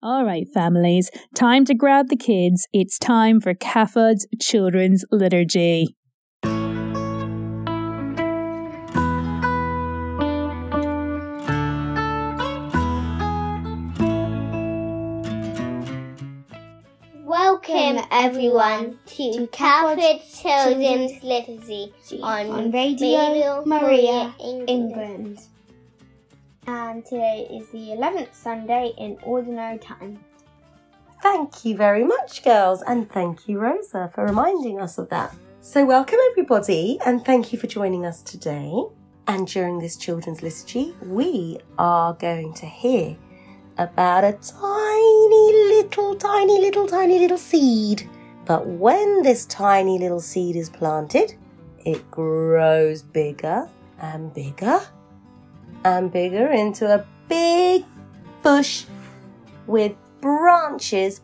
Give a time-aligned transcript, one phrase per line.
[0.00, 2.68] All right, families, time to grab the kids.
[2.72, 5.88] It's time for CAFOD's Children's Liturgy.
[17.24, 21.92] Welcome everyone to CAFOD Children's Liturgy
[22.22, 25.40] on, on Radio Maria, England.
[26.68, 30.22] And today is the 11th Sunday in Ordinary Time.
[31.22, 35.34] Thank you very much, girls, and thank you, Rosa, for reminding us of that.
[35.62, 38.84] So, welcome everybody, and thank you for joining us today.
[39.26, 43.16] And during this children's liturgy, we are going to hear
[43.78, 48.06] about a tiny little, tiny little, tiny little seed.
[48.44, 51.32] But when this tiny little seed is planted,
[51.86, 53.70] it grows bigger
[54.02, 54.82] and bigger
[55.84, 57.84] and bigger into a big
[58.42, 58.84] bush
[59.66, 61.20] with branches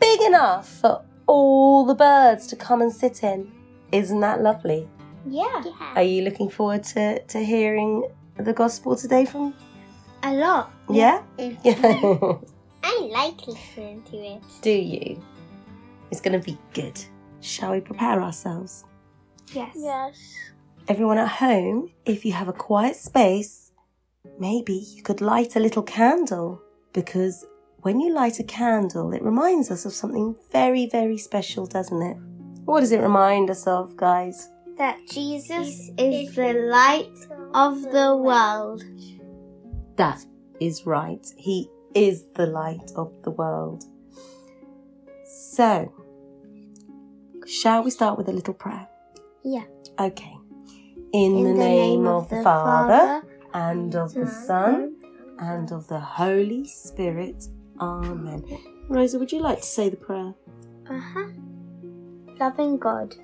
[0.00, 3.50] big enough for all the birds to come and sit in.
[3.92, 4.88] Isn't that lovely?
[5.26, 5.62] Yeah.
[5.94, 9.54] Are you looking forward to, to hearing the gospel today from?
[10.22, 10.72] A lot.
[10.90, 11.22] Yeah?
[11.38, 11.54] Yeah.
[12.82, 14.42] I like listening to it.
[14.60, 15.22] Do you?
[16.10, 17.00] It's going to be good.
[17.40, 18.84] Shall we prepare ourselves?
[19.52, 19.74] Yes.
[19.76, 20.34] Yes.
[20.88, 23.63] Everyone at home, if you have a quiet space,
[24.38, 26.60] maybe you could light a little candle
[26.92, 27.44] because
[27.82, 32.16] when you light a candle, it reminds us of something very, very special, doesn't it?
[32.64, 34.48] What does it remind us of, guys?
[34.78, 37.14] That Jesus is the light
[37.52, 38.82] of the world.
[39.96, 40.24] That
[40.60, 41.24] is right.
[41.36, 43.84] He is the light of the world.
[45.26, 45.92] So,
[47.46, 48.88] shall we start with a little prayer?
[49.44, 49.64] Yeah.
[50.00, 50.36] Okay.
[51.12, 53.22] In, the, name, of the Father,
[53.54, 54.96] and of the Son,
[55.38, 57.48] and of the Holy Spirit.
[57.80, 58.44] Amen.
[58.88, 60.34] Rosa, would you like to say the prayer?
[60.90, 61.28] Uh huh.
[62.38, 63.14] Loving God,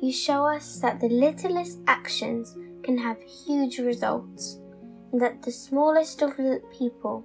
[0.00, 4.60] you show us that the littlest actions can have huge results,
[5.12, 6.36] and that the smallest of
[6.76, 7.24] people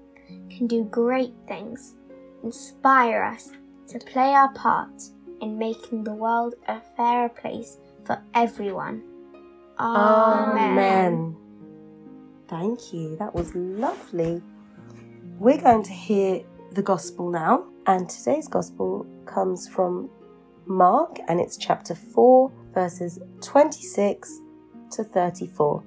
[0.49, 1.95] can do great things.
[2.43, 3.51] Inspire us
[3.87, 5.01] to play our part
[5.41, 9.03] in making the world a fairer place for everyone.
[9.79, 11.35] Amen.
[12.49, 13.15] Thank you.
[13.17, 14.41] That was lovely.
[15.37, 20.09] We're going to hear the gospel now, and today's gospel comes from
[20.65, 24.39] Mark, and it's chapter 4, verses 26
[24.91, 25.83] to 34.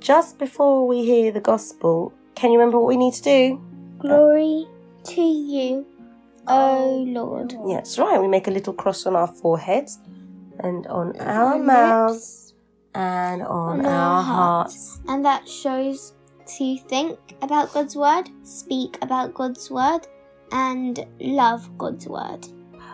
[0.00, 3.62] Just before we hear the gospel, can you remember what we need to do?
[3.98, 4.66] Glory
[5.04, 5.86] to you,
[6.46, 7.54] O Lord.
[7.66, 8.20] Yes, right.
[8.20, 9.98] We make a little cross on our foreheads
[10.60, 12.43] and on our mouths
[12.94, 15.00] and on, on our, our hearts.
[15.08, 16.14] And that shows
[16.58, 20.06] to think about God's word, speak about God's word,
[20.52, 22.46] and love God's word.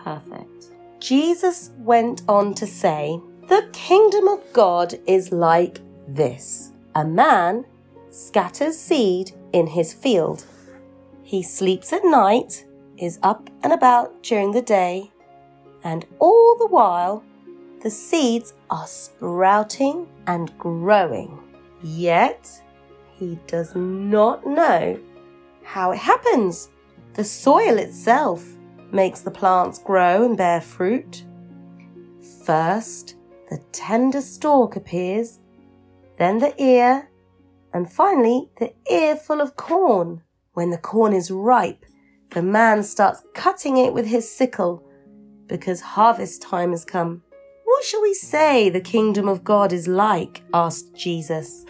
[0.03, 0.71] Perfect.
[0.99, 7.65] Jesus went on to say, The kingdom of God is like this a man
[8.09, 10.45] scatters seed in his field.
[11.23, 12.65] He sleeps at night,
[12.97, 15.11] is up and about during the day,
[15.83, 17.23] and all the while
[17.81, 21.39] the seeds are sprouting and growing.
[21.81, 22.49] Yet
[23.13, 24.99] he does not know
[25.63, 26.69] how it happens.
[27.13, 28.45] The soil itself
[28.91, 31.23] makes the plants grow and bear fruit.
[32.45, 33.15] First,
[33.49, 35.39] the tender stalk appears,
[36.17, 37.09] then the ear,
[37.73, 40.21] and finally the ear full of corn.
[40.53, 41.85] When the corn is ripe,
[42.31, 44.83] the man starts cutting it with his sickle
[45.47, 47.23] because harvest time has come.
[47.81, 50.43] What shall we say the kingdom of God is like?
[50.53, 51.65] asked Jesus.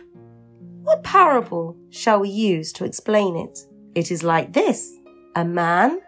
[0.83, 3.59] What parable shall we use to explain it?
[3.95, 4.99] It is like this
[5.37, 6.01] a man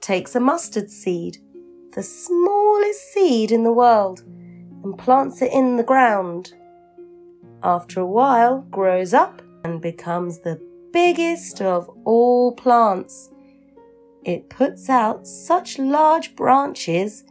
[0.00, 1.38] takes a mustard seed,
[1.92, 4.22] the smallest seed in the world,
[4.84, 6.54] and plants it in the ground.
[7.64, 10.60] After a while, grows up and becomes the
[10.92, 13.28] biggest of all plants.
[14.22, 17.24] It puts out such large branches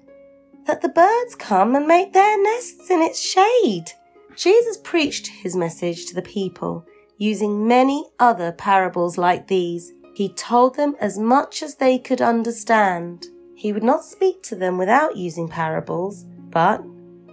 [0.66, 3.92] that the birds come and make their nests in its shade.
[4.36, 6.86] Jesus preached his message to the people
[7.18, 9.94] using many other parables like these.
[10.16, 13.28] He told them as much as they could understand.
[13.56, 16.81] He would not speak to them without using parables, but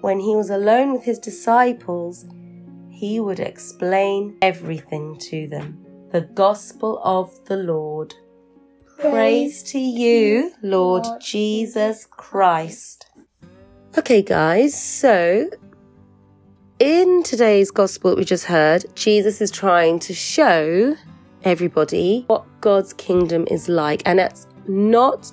[0.01, 2.27] when he was alone with his disciples,
[2.91, 5.85] he would explain everything to them.
[6.13, 8.15] The Gospel of the Lord.
[8.99, 13.08] Praise to you, Lord Jesus Christ.
[13.99, 15.51] Okay, guys, so
[16.79, 20.97] in today's Gospel that we just heard, Jesus is trying to show
[21.43, 24.03] everybody what God's kingdom is like.
[24.07, 25.33] And it's not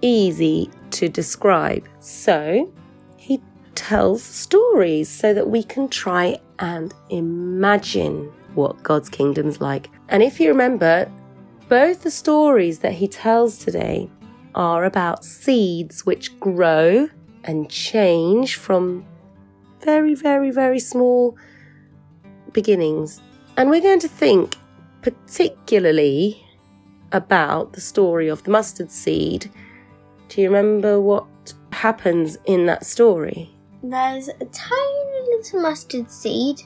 [0.00, 1.86] easy to describe.
[2.00, 2.72] So
[3.18, 3.40] he
[3.76, 9.90] tells stories so that we can try and imagine what God's kingdom's like.
[10.08, 11.08] And if you remember,
[11.68, 14.10] both the stories that he tells today
[14.56, 17.08] are about seeds which grow
[17.44, 19.04] and change from
[19.80, 21.36] very, very, very small
[22.52, 23.20] beginnings.
[23.56, 24.56] And we're going to think
[25.02, 26.44] particularly
[27.10, 29.50] about the story of the mustard seed.
[30.28, 31.26] Do you remember what
[31.72, 33.50] happens in that story?
[33.82, 36.62] There's a tiny little mustard seed,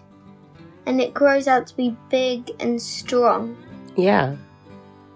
[0.84, 3.56] and it grows out to be big and strong.
[3.96, 4.36] Yeah.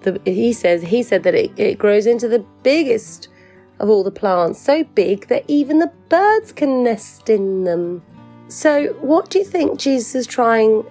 [0.03, 3.29] The, he says he said that it, it grows into the biggest
[3.81, 8.03] of all the plants, so big that even the birds can nest in them.
[8.49, 10.85] So, what do you think Jesus is trying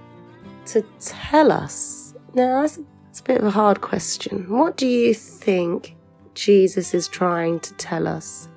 [0.65, 2.13] to tell us?
[2.33, 4.49] Now, that's, that's a bit of a hard question.
[4.49, 5.95] What do you think
[6.33, 8.49] Jesus is trying to tell us?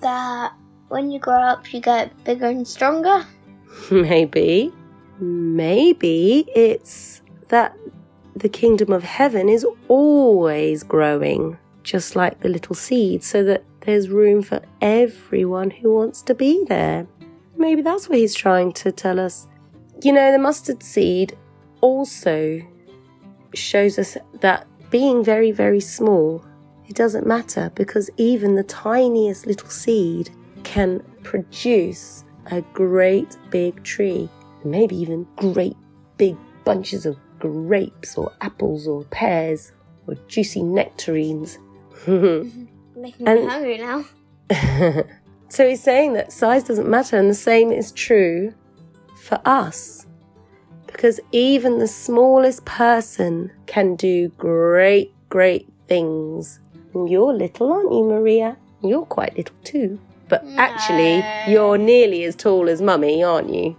[0.00, 0.52] That
[0.88, 3.26] when you grow up, you get bigger and stronger.
[3.90, 4.72] Maybe.
[5.18, 7.76] Maybe it's that
[8.34, 14.08] the kingdom of heaven is always growing, just like the little seed, so that there's
[14.08, 17.06] room for everyone who wants to be there.
[17.56, 19.46] Maybe that's what he's trying to tell us.
[20.02, 21.36] You know, the mustard seed
[21.80, 22.60] also
[23.54, 26.44] shows us that being very, very small,
[26.88, 30.30] it doesn't matter because even the tiniest little seed
[30.64, 34.28] can produce a great big tree,
[34.64, 35.76] maybe even great
[36.16, 39.72] big bunches of grapes or apples or pears
[40.06, 41.58] or juicy nectarines.
[42.06, 44.04] Making me And- hungry now.
[45.48, 48.54] so he's saying that size doesn't matter, and the same is true
[49.22, 50.06] for us.
[50.86, 56.60] Because even the smallest person can do great, great things.
[56.94, 58.56] And you're little, aren't you, Maria?
[58.82, 59.98] You're quite little too.
[60.28, 63.76] But actually, you're nearly as tall as Mummy, aren't you?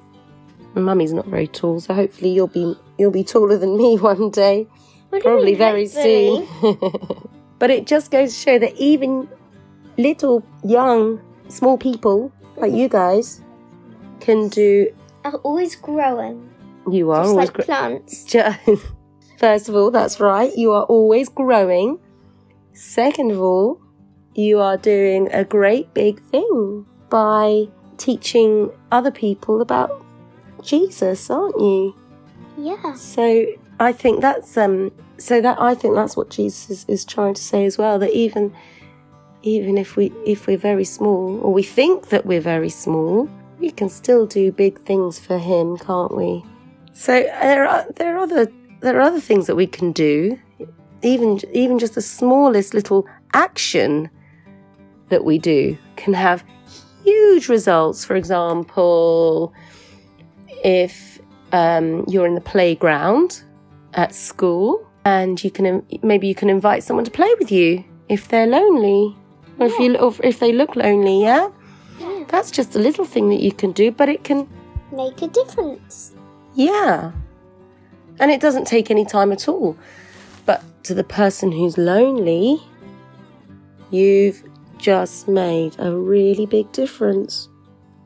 [0.75, 4.67] Mummy's not very tall, so hopefully you'll be you'll be taller than me one day.
[5.09, 6.45] Probably very hopefully?
[6.61, 7.29] soon.
[7.65, 9.27] But it just goes to show that even
[9.97, 13.41] little, young, small people like you guys
[14.19, 14.93] can do.
[15.23, 16.47] Are always growing,
[16.87, 17.49] You are always.
[17.49, 18.31] like plants.
[19.39, 20.55] First of all, that's right.
[20.55, 21.97] You are always growing.
[22.73, 23.81] Second of all,
[24.35, 27.65] you are doing a great big thing by
[27.97, 30.05] teaching other people about
[30.61, 31.95] Jesus, aren't you?
[32.59, 32.93] Yeah.
[32.93, 33.43] So
[33.79, 37.65] I think that's um so that I think that's what Jesus is, trying to say
[37.65, 38.53] as well that even
[39.43, 43.29] even if we if we're very small or we think that we're very small
[43.59, 46.43] we can still do big things for him can't we?
[46.93, 48.51] So there are there are other
[48.81, 50.39] there are other things that we can do.
[51.01, 54.09] Even even just the smallest little action
[55.09, 56.43] that we do can have
[57.03, 58.03] huge results.
[58.03, 59.53] For example
[60.63, 61.19] if
[61.51, 63.43] um, you're in the playground
[63.93, 68.27] at school and you can maybe you can invite someone to play with you if
[68.27, 69.15] they're lonely
[69.59, 71.49] or if you or if they look lonely yeah
[71.99, 72.23] Yeah.
[72.27, 74.47] that's just a little thing that you can do but it can
[74.91, 76.13] Make a difference.
[76.55, 77.11] yeah
[78.19, 79.77] and it doesn't take any time at all
[80.45, 82.59] but to the person who's lonely
[83.91, 84.43] you've
[84.77, 87.49] just made a really big difference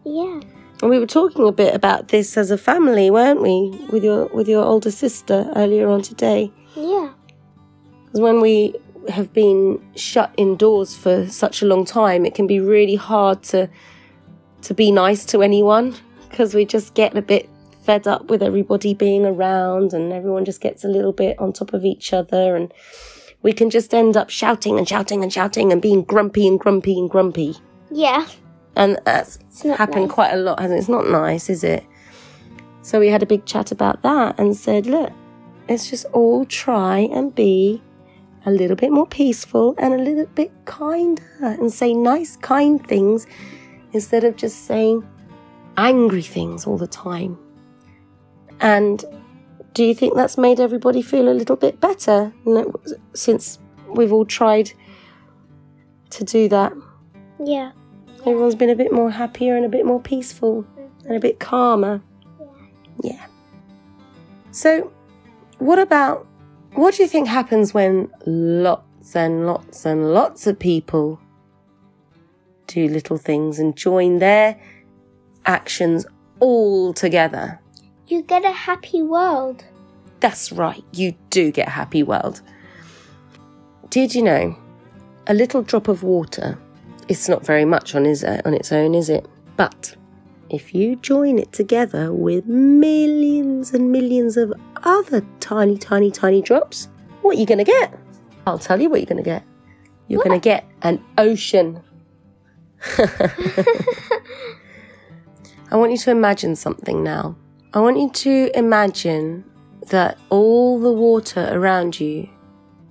[0.06, 0.42] Yeah.
[0.82, 4.28] And we were talking a bit about this as a family, weren't we, with your
[4.28, 6.52] with your older sister earlier on today?
[6.80, 7.12] Yeah.
[8.06, 8.76] Because when we
[9.10, 13.70] have been shut indoors for such a long time, it can be really hard to
[14.62, 15.96] to be nice to anyone
[16.30, 17.50] because we just get a bit
[17.84, 21.74] fed up with everybody being around and everyone just gets a little bit on top
[21.74, 22.74] of each other and
[23.42, 27.00] we can just end up shouting and shouting and shouting and being grumpy and grumpy
[27.00, 27.56] and grumpy.
[27.90, 28.28] Yeah.
[28.76, 30.12] And that's happened nice.
[30.12, 30.82] quite a lot, hasn't it?
[30.82, 31.86] It's not nice, is it?
[32.82, 35.12] So we had a big chat about that and said, look,
[35.70, 37.82] let's just all try and be
[38.46, 43.28] a little bit more peaceful and a little bit kinder and say nice, kind things
[43.94, 45.08] instead of just saying
[45.78, 47.38] angry things all the time.
[48.60, 49.06] And
[49.74, 52.34] do you think that's made everybody feel a little bit better
[53.14, 54.72] since we've all tried
[56.10, 56.74] to do that?
[57.44, 57.72] Yeah.
[58.22, 60.66] Everyone's been a bit more happier and a bit more peaceful
[61.06, 62.02] and a bit calmer.
[62.40, 63.12] Yeah.
[63.12, 63.26] Yeah.
[64.52, 64.92] So,
[65.60, 66.28] what about
[66.74, 71.20] what do you think happens when lots and lots and lots of people
[72.68, 74.60] do little things and join their
[75.46, 76.06] actions
[76.40, 77.60] all together?
[78.08, 79.66] You get a happy world.
[80.20, 82.42] That's right, you do get a happy world.
[83.90, 84.58] Did you know
[85.28, 86.58] a little drop of water?
[87.08, 89.26] It's not very much on, his, on its own, is it?
[89.58, 89.96] But
[90.50, 94.54] if you join it together with millions and millions of
[94.84, 96.88] other tiny, tiny, tiny drops,
[97.22, 97.98] what are you going to get?
[98.48, 99.44] I'll tell you what you're going to get.
[100.08, 101.82] You're going to get an ocean.
[105.72, 107.36] I want you to imagine something now.
[107.74, 109.44] I want you to imagine
[109.90, 112.28] that all the water around you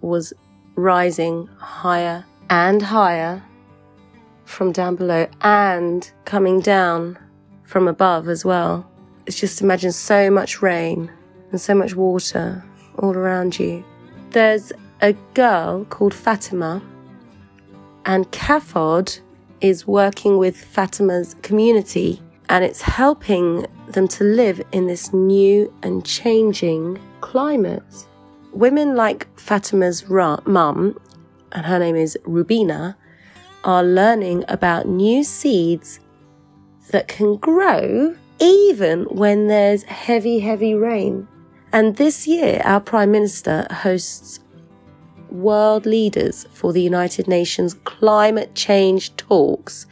[0.00, 0.32] was
[0.76, 3.42] rising higher and higher
[4.44, 7.18] from down below and coming down
[7.68, 8.90] from above as well.
[9.26, 11.10] It's just imagine so much rain
[11.50, 12.64] and so much water
[12.96, 13.84] all around you.
[14.30, 14.72] There's
[15.02, 16.82] a girl called Fatima,
[18.06, 19.20] and CAFOD
[19.60, 26.06] is working with Fatima's community and it's helping them to live in this new and
[26.06, 28.06] changing climate.
[28.54, 30.98] Women like Fatima's ra- mum,
[31.52, 32.96] and her name is Rubina,
[33.62, 36.00] are learning about new seeds
[36.88, 41.28] that can grow even when there's heavy, heavy rain.
[41.72, 44.40] And this year, our Prime Minister hosts
[45.30, 49.86] world leaders for the United Nations climate change talks.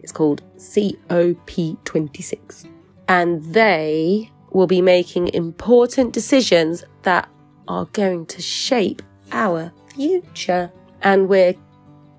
[0.00, 2.68] It's called COP26.
[3.08, 7.28] And they will be making important decisions that
[7.68, 10.70] are going to shape our future.
[11.02, 11.54] And we're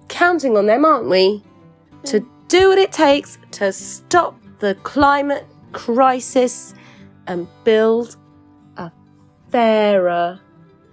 [0.07, 1.43] counting on them, aren't we?
[2.05, 6.73] To do what it takes to stop the climate crisis
[7.27, 8.15] and build
[8.77, 8.91] a
[9.51, 10.39] fairer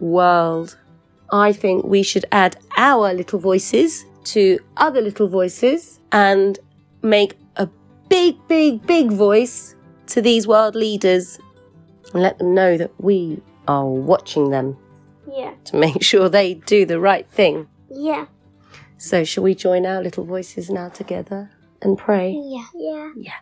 [0.00, 0.78] world.
[1.32, 6.58] I think we should add our little voices to other little voices and
[7.02, 7.68] make a
[8.08, 9.74] big, big, big voice
[10.08, 11.38] to these world leaders
[12.12, 14.76] and let them know that we are watching them
[15.32, 15.54] Yeah.
[15.64, 17.68] to make sure they do the right thing.
[17.90, 18.26] Yeah.
[19.02, 21.50] So, shall we join our little voices now together
[21.82, 22.30] and pray?
[22.40, 22.66] Yeah.
[22.72, 23.10] Yeah.
[23.16, 23.40] Yeah.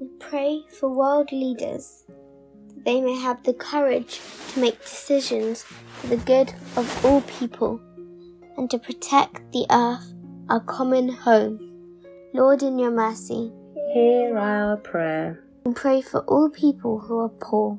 [0.00, 4.18] We pray for world leaders that they may have the courage
[4.54, 7.78] to make decisions for the good of all people
[8.56, 10.10] and to protect the earth,
[10.48, 11.60] our common home.
[12.32, 13.52] Lord, in your mercy,
[13.92, 15.44] Hear our prayer.
[15.66, 17.78] we pray for all people who are poor,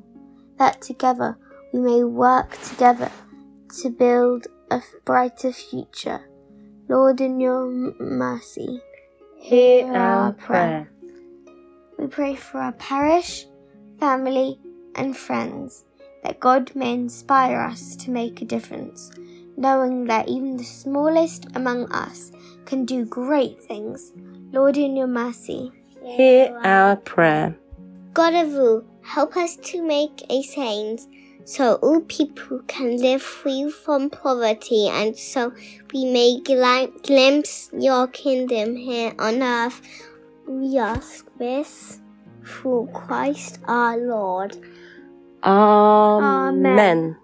[0.58, 1.36] that together
[1.72, 3.10] we may work together
[3.80, 6.20] to build a brighter future.
[6.88, 7.66] Lord, in your
[8.00, 8.80] mercy,
[9.36, 10.90] Hear our prayer.
[11.98, 13.46] We pray for our parish,
[13.98, 14.58] family,
[14.94, 15.84] and friends,
[16.22, 19.10] that God may inspire us to make a difference,
[19.56, 22.32] knowing that even the smallest among us
[22.64, 24.12] can do great things.
[24.52, 25.70] Lord, in your mercy,
[26.02, 27.56] Hear our prayer.
[28.14, 31.02] God of all, help us to make a change
[31.44, 35.52] so all people can live free from poverty and so
[35.92, 39.80] we may gli- glimpse your kingdom here on earth.
[40.46, 42.00] We ask this
[42.44, 44.56] through Christ our Lord.
[45.42, 46.78] Amen.
[46.78, 47.16] Amen.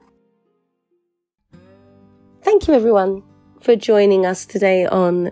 [2.42, 3.22] Thank you, everyone,
[3.60, 5.30] for joining us today on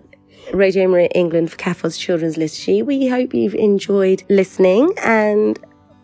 [0.53, 2.83] Radio Maria England for CAFOD's Children's Liturgy.
[2.83, 5.59] We hope you've enjoyed listening and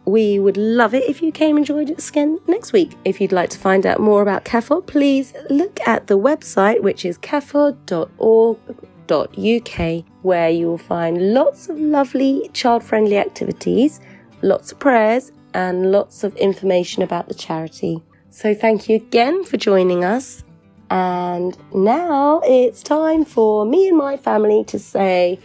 [0.05, 2.93] we would love it if you came and joined us again next week.
[3.05, 7.05] If you'd like to find out more about CAFOD, please look at the website, which
[7.05, 14.01] is cafod.org.uk, where you will find lots of lovely child friendly activities,
[14.43, 18.03] lots of prayers, and lots of information about the charity.
[18.31, 20.43] So thank you again for joining us.
[20.91, 25.39] And now it's time for me and my family to say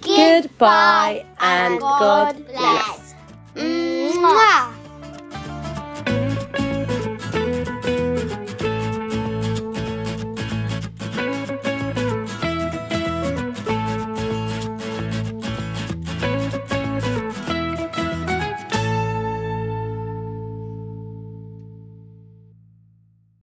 [0.00, 3.07] goodbye and God bless.
[3.58, 4.77] 嗯，哇。